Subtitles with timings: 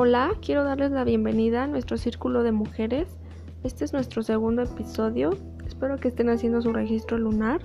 [0.00, 3.18] Hola, quiero darles la bienvenida a nuestro círculo de mujeres.
[3.64, 5.30] Este es nuestro segundo episodio.
[5.66, 7.60] Espero que estén haciendo su registro lunar.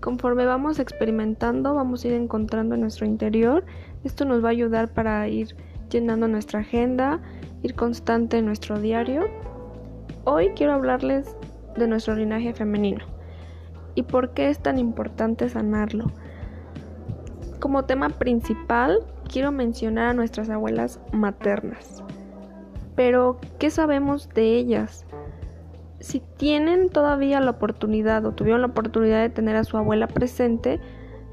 [0.00, 3.64] Conforme vamos experimentando, vamos a ir encontrando en nuestro interior.
[4.04, 5.56] Esto nos va a ayudar para ir
[5.90, 7.20] llenando nuestra agenda,
[7.64, 9.24] ir constante en nuestro diario.
[10.22, 11.34] Hoy quiero hablarles
[11.76, 13.04] de nuestro linaje femenino
[13.96, 16.04] y por qué es tan importante sanarlo.
[17.58, 19.00] Como tema principal,
[19.32, 22.04] quiero mencionar a nuestras abuelas maternas.
[22.94, 25.06] Pero, ¿qué sabemos de ellas?
[26.00, 30.80] Si tienen todavía la oportunidad o tuvieron la oportunidad de tener a su abuela presente,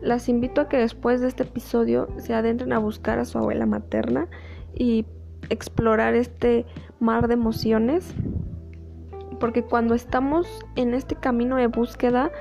[0.02, 3.66] las invito a que después de este episodio se adentren a buscar a su abuela
[3.66, 4.28] materna
[4.74, 5.06] y
[5.50, 6.66] explorar este
[7.00, 8.14] mar de emociones.
[9.42, 12.32] Porque cuando estamos en este camino de búsqueda,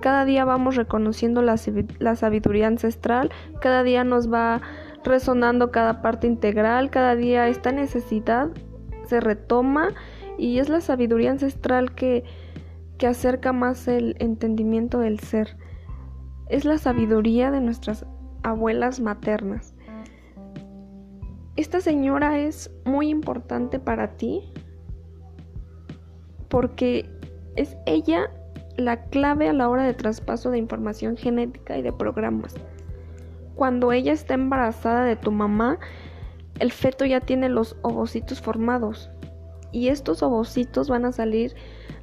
[0.00, 4.62] cada día vamos reconociendo la, sabiduría ancestral, cada día nos va
[5.04, 8.50] resonando cada parte integral, cada día esta necesidad
[9.06, 9.88] se retoma
[10.38, 12.24] y es la sabiduría ancestral que,
[12.98, 15.56] que acerca más el entendimiento del ser.
[16.48, 18.06] Es la sabiduría de nuestras
[18.42, 19.74] abuelas maternas.
[21.56, 24.40] Esta señora es muy importante para ti
[26.48, 27.08] porque
[27.56, 28.30] es ella
[28.76, 32.54] la clave a la hora de traspaso de información genética y de programas
[33.62, 35.78] cuando ella está embarazada de tu mamá,
[36.58, 39.08] el feto ya tiene los ovocitos formados.
[39.70, 41.54] Y estos ovocitos van a salir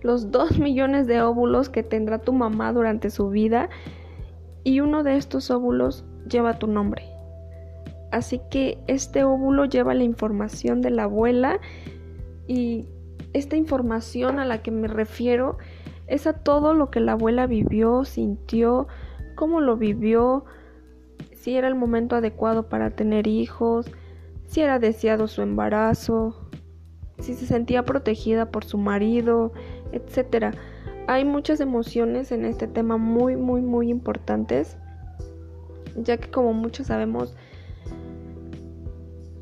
[0.01, 3.67] los 2 millones de óvulos que tendrá tu mamá durante su vida.
[4.63, 7.03] Y uno de estos óvulos lleva tu nombre.
[8.13, 11.59] Así que este óvulo lleva la información de la abuela
[12.47, 12.87] y
[13.33, 15.57] esta información a la que me refiero
[16.07, 18.87] es a todo lo que la abuela vivió, sintió,
[19.35, 20.45] cómo lo vivió,
[21.39, 23.89] si era el momento adecuado para tener hijos,
[24.45, 26.35] si era deseado su embarazo,
[27.19, 29.53] si se sentía protegida por su marido,
[29.93, 30.53] etc.
[31.07, 34.77] Hay muchas emociones en este tema muy, muy, muy importantes,
[35.95, 37.35] ya que como muchos sabemos,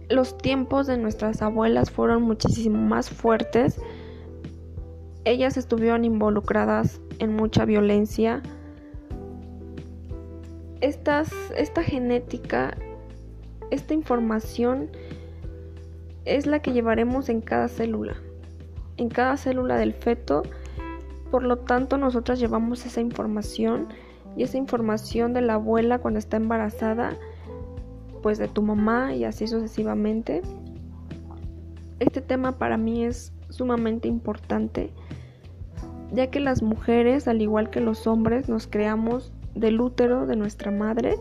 [0.09, 3.81] los tiempos de nuestras abuelas fueron muchísimo más fuertes.
[5.25, 8.44] Ellas estuvieron involucradas en mucha violencia,
[10.81, 11.25] esta
[11.83, 12.77] genética,
[13.71, 14.89] esta información
[16.25, 18.15] es la que llevaremos en cada célula,
[18.97, 20.43] en cada célula del feto.
[21.31, 23.88] Por lo tanto, nosotras llevamos esa información
[24.35, 27.17] y esa información de la abuela cuando está embarazada,
[28.21, 30.41] pues de tu mamá y así sucesivamente.
[31.99, 34.91] Este tema para mí es sumamente importante,
[36.11, 40.72] ya que las mujeres, al igual que los hombres, nos creamos del útero de nuestra
[40.72, 41.18] madre,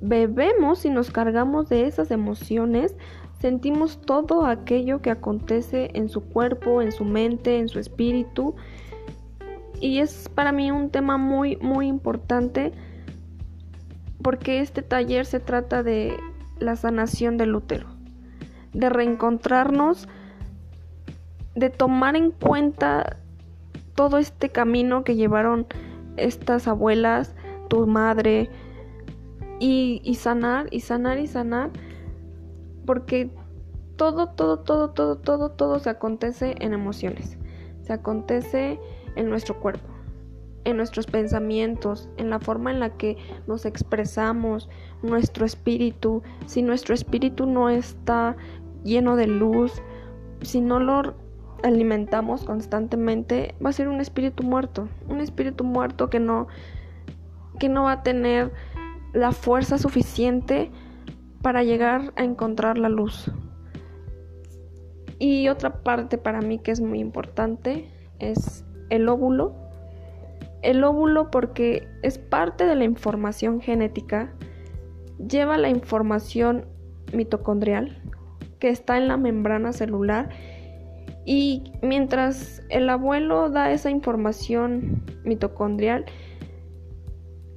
[0.00, 2.94] bebemos y nos cargamos de esas emociones,
[3.40, 8.54] sentimos todo aquello que acontece en su cuerpo, en su mente, en su espíritu.
[9.80, 12.72] Y es para mí un tema muy, muy importante
[14.22, 16.16] porque este taller se trata de
[16.58, 17.88] la sanación del útero,
[18.72, 20.08] de reencontrarnos,
[21.54, 23.18] de tomar en cuenta
[23.94, 25.66] todo este camino que llevaron
[26.16, 27.34] estas abuelas,
[27.74, 28.50] tu madre
[29.58, 31.70] y, y sanar y sanar y sanar
[32.86, 33.30] porque
[33.96, 37.38] todo, todo, todo, todo, todo, todo se acontece en emociones,
[37.82, 38.78] se acontece
[39.16, 39.88] en nuestro cuerpo,
[40.64, 44.68] en nuestros pensamientos, en la forma en la que nos expresamos,
[45.02, 46.22] nuestro espíritu.
[46.46, 48.36] Si nuestro espíritu no está
[48.82, 49.72] lleno de luz,
[50.42, 51.14] si no lo
[51.62, 56.48] alimentamos constantemente, va a ser un espíritu muerto, un espíritu muerto que no
[57.58, 58.52] que no va a tener
[59.12, 60.70] la fuerza suficiente
[61.42, 63.30] para llegar a encontrar la luz.
[65.18, 67.88] Y otra parte para mí que es muy importante
[68.18, 69.54] es el óvulo.
[70.62, 74.34] El óvulo porque es parte de la información genética,
[75.28, 76.66] lleva la información
[77.12, 78.02] mitocondrial
[78.58, 80.30] que está en la membrana celular
[81.24, 86.04] y mientras el abuelo da esa información mitocondrial,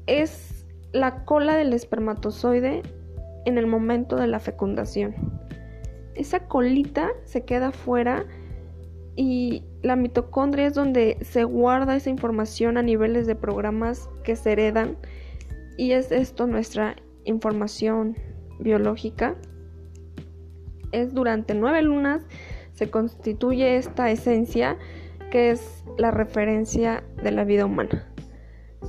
[0.07, 2.81] es la cola del espermatozoide
[3.45, 5.15] en el momento de la fecundación.
[6.15, 8.25] Esa colita se queda fuera
[9.15, 14.53] y la mitocondria es donde se guarda esa información a niveles de programas que se
[14.53, 14.97] heredan
[15.77, 16.95] y es esto nuestra
[17.25, 18.15] información
[18.59, 19.35] biológica.
[20.91, 22.23] Es durante nueve lunas
[22.73, 24.77] se constituye esta esencia
[25.31, 28.07] que es la referencia de la vida humana,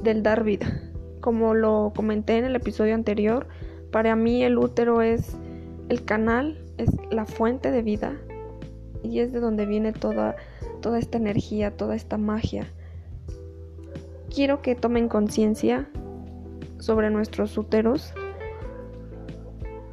[0.02, 0.88] del dar vida.
[1.20, 3.46] Como lo comenté en el episodio anterior,
[3.90, 5.36] para mí el útero es
[5.88, 8.16] el canal es la fuente de vida
[9.02, 10.36] y es de donde viene toda,
[10.80, 12.66] toda esta energía, toda esta magia.
[14.34, 15.88] Quiero que tomen conciencia
[16.78, 18.14] sobre nuestros úteros.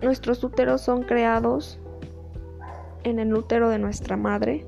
[0.02, 1.80] Nuestros úteros son creados
[3.04, 4.66] en el útero de nuestra madre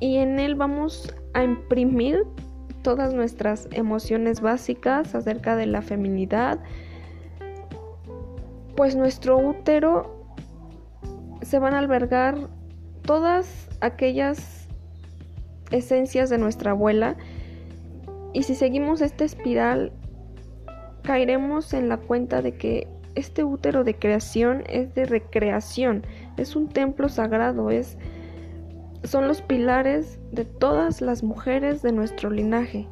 [0.00, 2.24] y en él vamos a imprimir
[2.84, 6.60] todas nuestras emociones básicas acerca de la feminidad,
[8.76, 10.24] pues nuestro útero
[11.42, 12.36] se van a albergar
[13.02, 14.68] todas aquellas
[15.70, 17.16] esencias de nuestra abuela.
[18.32, 19.90] Y si seguimos esta espiral
[21.02, 26.04] caeremos en la cuenta de que este útero de creación es de recreación,
[26.36, 27.96] es un templo sagrado, es
[29.04, 32.88] son los pilares de todas las mujeres de nuestro linaje.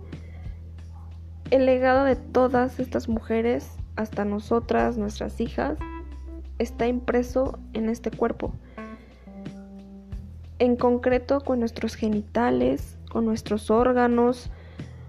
[1.50, 5.78] El legado de todas estas mujeres, hasta nosotras, nuestras hijas,
[6.58, 8.52] está impreso en este cuerpo.
[10.58, 14.50] En concreto con nuestros genitales, con nuestros órganos,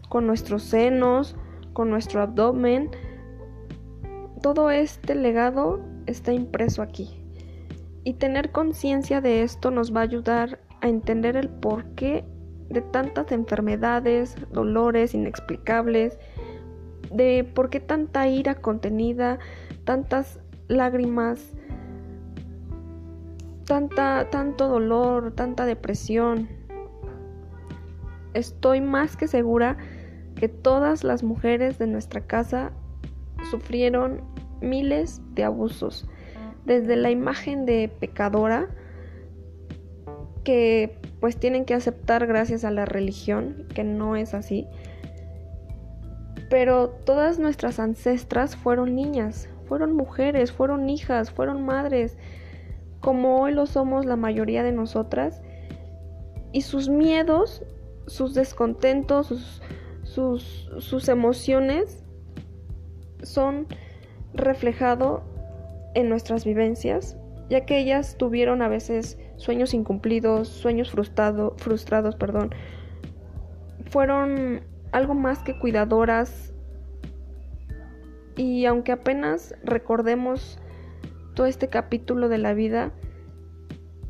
[0.10, 1.36] con nuestros senos,
[1.74, 2.92] con nuestro abdomen.
[4.42, 7.20] Todo este legado está impreso aquí.
[8.04, 12.26] Y tener conciencia de esto nos va a ayudar a entender el porqué
[12.70, 16.20] de tantas enfermedades, dolores inexplicables,
[17.10, 19.40] de por qué tanta ira contenida,
[19.86, 21.54] tantas lágrimas,
[23.66, 26.50] tanta, tanto dolor, tanta depresión.
[28.34, 29.78] Estoy más que segura
[30.36, 32.74] que todas las mujeres de nuestra casa
[33.50, 34.22] sufrieron
[34.60, 36.10] miles de abusos,
[36.66, 38.68] desde la imagen de pecadora,
[40.44, 44.68] que pues tienen que aceptar gracias a la religión, que no es así.
[46.50, 52.18] Pero todas nuestras ancestras fueron niñas, fueron mujeres, fueron hijas, fueron madres,
[53.00, 55.42] como hoy lo somos la mayoría de nosotras.
[56.52, 57.64] Y sus miedos,
[58.08, 59.28] sus descontentos,
[60.04, 62.04] sus, sus, emociones
[63.24, 63.68] son
[64.34, 65.22] reflejados
[65.96, 67.18] en nuestras vivencias,
[67.50, 72.52] ya que ellas tuvieron a veces sueños incumplidos, sueños frustrado, frustrados, perdón,
[73.88, 76.54] fueron algo más que cuidadoras.
[78.36, 80.60] Y aunque apenas recordemos
[81.36, 82.92] todo este capítulo de la vida,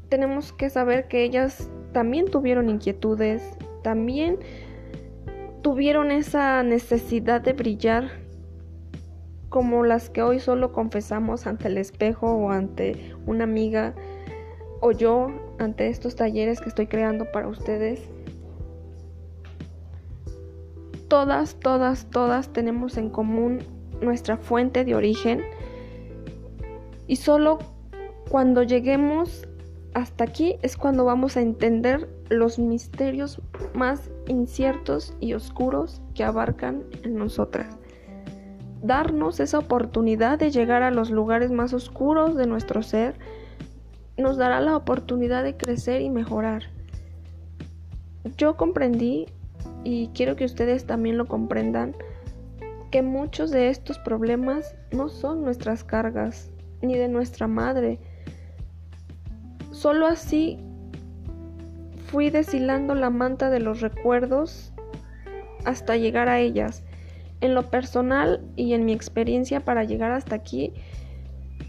[0.10, 4.40] tenemos que saber que ellas también tuvieron inquietudes, también
[5.62, 8.24] tuvieron esa necesidad de brillar
[9.50, 13.94] como las que hoy solo confesamos ante el espejo o ante una amiga
[14.84, 18.02] o yo ante estos talleres que estoy creando para ustedes.
[21.08, 23.60] Todas, todas, todas tenemos en común
[24.02, 25.42] nuestra fuente de origen
[27.08, 27.60] y solo
[28.30, 29.48] cuando lleguemos
[29.94, 33.42] hasta aquí es cuando vamos a entender los misterios
[33.74, 37.78] más inciertos y oscuros que abarcan en nosotras.
[38.82, 43.16] Darnos esa oportunidad de llegar a los lugares más oscuros de nuestro ser
[44.18, 46.64] nos dará la oportunidad de crecer y mejorar.
[48.38, 49.28] Yo comprendí,
[49.84, 51.96] y quiero que ustedes también lo comprendan,
[52.92, 58.00] que muchos de estos problemas no son nuestras cargas, ni de nuestra madre.
[59.72, 60.60] Solo así
[62.06, 64.72] fui deshilando la manta de los recuerdos
[65.66, 66.84] hasta llegar a ellas.
[67.42, 70.74] En lo personal y en mi experiencia para llegar hasta aquí,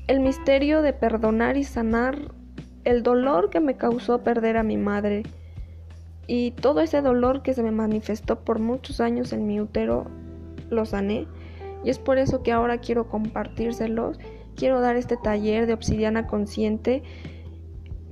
[0.06, 2.32] el misterio de perdonar y sanar
[2.84, 5.22] el dolor que me causó perder a mi madre
[6.26, 10.06] y todo ese dolor que se me manifestó por muchos años en mi útero
[10.70, 11.26] lo sané.
[11.84, 14.18] Y es por eso que ahora quiero compartírselos,
[14.56, 17.02] quiero dar este taller de obsidiana consciente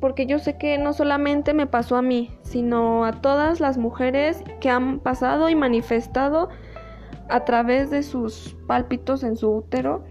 [0.00, 4.42] porque yo sé que no solamente me pasó a mí, sino a todas las mujeres
[4.61, 6.49] que han pasado y manifestado
[7.28, 10.04] a través de sus pálpitos en su útero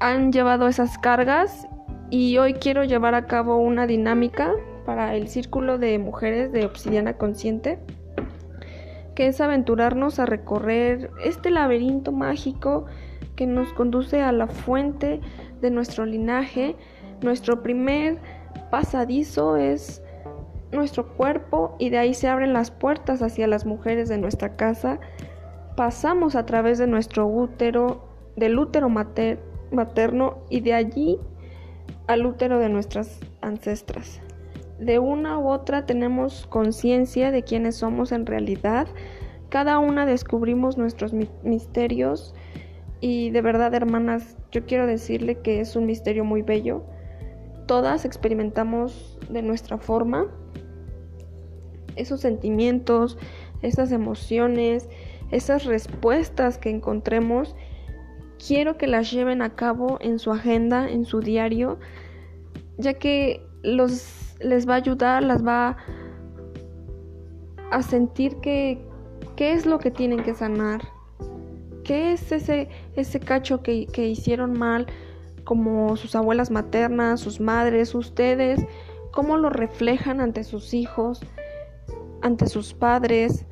[0.00, 1.66] han llevado esas cargas
[2.10, 4.52] y hoy quiero llevar a cabo una dinámica
[4.86, 7.78] para el círculo de mujeres de obsidiana consciente
[9.14, 12.86] que es aventurarnos a recorrer este laberinto mágico
[13.34, 15.20] que nos conduce a la fuente
[15.60, 16.76] de nuestro linaje.
[17.20, 18.18] Nuestro primer
[18.70, 20.00] pasadizo es
[20.70, 25.00] nuestro cuerpo y de ahí se abren las puertas hacia las mujeres de nuestra casa.
[25.76, 31.18] Pasamos a través de nuestro útero, del útero materno materno y de allí
[32.06, 34.20] al útero de nuestras ancestras.
[34.78, 38.86] De una u otra tenemos conciencia de quiénes somos en realidad.
[39.48, 42.34] Cada una descubrimos nuestros misterios
[43.00, 46.84] y de verdad, hermanas, yo quiero decirle que es un misterio muy bello.
[47.66, 50.26] todas experimentamos de nuestra forma
[51.98, 53.18] esos sentimientos,
[53.62, 54.88] esas emociones,
[55.30, 57.54] esas respuestas que encontremos.
[58.44, 61.78] Quiero que las lleven a cabo en su agenda, en su diario,
[62.76, 65.76] ya que los, les va a ayudar, las va
[67.70, 68.86] a sentir que
[69.36, 70.82] qué es lo que tienen que sanar,
[71.84, 74.86] qué es ese, ese cacho que, que hicieron mal,
[75.44, 78.60] como sus abuelas maternas, sus madres, ustedes,
[79.12, 81.20] cómo lo reflejan ante sus hijos,
[82.20, 83.46] ante sus padres.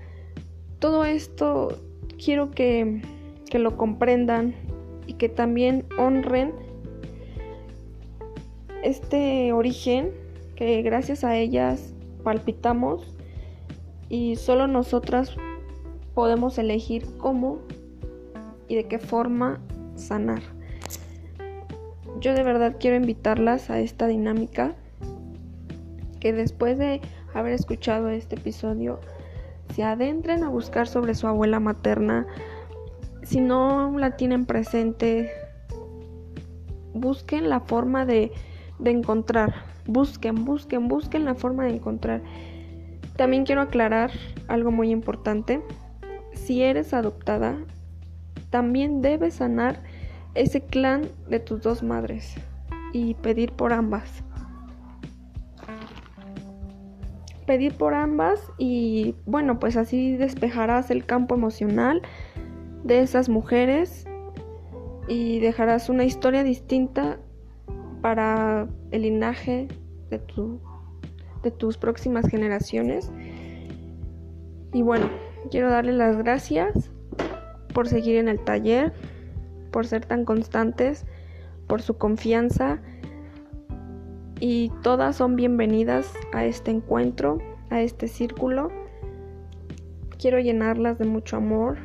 [0.78, 1.68] Todo esto
[2.22, 3.00] quiero que,
[3.48, 4.54] que lo comprendan
[5.06, 6.52] y que también honren
[8.82, 10.10] este origen
[10.54, 13.14] que gracias a ellas palpitamos
[14.08, 15.36] y solo nosotras
[16.14, 17.58] podemos elegir cómo
[18.68, 19.60] y de qué forma
[19.94, 20.42] sanar
[22.20, 24.74] yo de verdad quiero invitarlas a esta dinámica
[26.20, 27.00] que después de
[27.34, 29.00] haber escuchado este episodio
[29.74, 32.26] se adentren a buscar sobre su abuela materna.
[33.26, 35.32] Si no la tienen presente,
[36.94, 38.30] busquen la forma de,
[38.78, 39.64] de encontrar.
[39.84, 42.22] Busquen, busquen, busquen la forma de encontrar.
[43.16, 44.12] También quiero aclarar
[44.46, 45.60] algo muy importante.
[46.34, 47.56] Si eres adoptada,
[48.50, 49.82] también debes sanar
[50.34, 52.32] ese clan de tus dos madres
[52.92, 54.22] y pedir por ambas.
[57.44, 62.02] Pedir por ambas y bueno, pues así despejarás el campo emocional
[62.86, 64.06] de esas mujeres
[65.08, 67.18] y dejarás una historia distinta
[68.00, 69.68] para el linaje
[70.10, 70.60] de, tu,
[71.42, 73.10] de tus próximas generaciones.
[74.72, 75.08] Y bueno,
[75.50, 76.90] quiero darle las gracias
[77.72, 78.92] por seguir en el taller
[79.76, 81.04] por ser tan constantes,
[81.66, 82.78] por su confianza
[84.40, 88.70] y todas son bienvenidas a este encuentro, a este círculo.
[90.18, 91.76] Quiero llenarlas de mucho amor,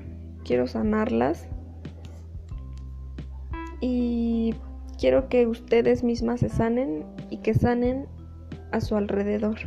[0.44, 1.48] quiero sanarlas
[3.80, 4.54] y
[5.00, 8.08] quiero que ustedes mismas se sanen y que sanen
[8.72, 9.58] a su alrededor.